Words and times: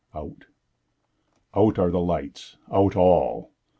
Out—out 0.15 1.77
are 1.77 1.91
the 1.91 1.99
lights—out 1.99 2.95
all! 2.95 3.51